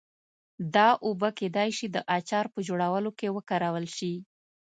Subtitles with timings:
[0.75, 4.13] دا اوبه کېدای شي د اچار په جوړولو کې وکارول شي.